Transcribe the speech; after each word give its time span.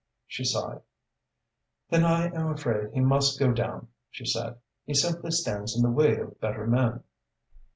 She 0.25 0.43
sighed. 0.45 0.81
"Then 1.91 2.03
I 2.05 2.29
am 2.31 2.47
afraid 2.47 2.91
he 2.91 3.01
must 3.01 3.37
go 3.39 3.51
down," 3.53 3.89
she 4.09 4.25
said. 4.25 4.57
"He 4.83 4.95
simply 4.95 5.29
stands 5.29 5.75
in 5.77 5.83
the 5.83 5.91
way 5.91 6.17
of 6.17 6.41
better 6.41 6.65
men." 6.65 7.03